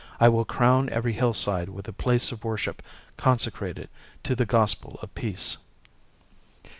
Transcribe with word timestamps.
I 0.19 0.29
will 0.29 0.45
crown 0.45 0.89
every 0.89 1.13
hill 1.13 1.31
side 1.35 1.69
with 1.69 1.87
a 1.87 1.93
place 1.93 2.31
of 2.31 2.43
worship 2.43 2.81
consecrated 3.17 3.87
to 4.23 4.35
the 4.35 4.47
gospel 4.47 4.97
of 5.03 5.13
peace. 5.13 5.57